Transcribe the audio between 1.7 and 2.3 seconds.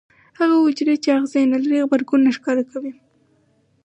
غبرګون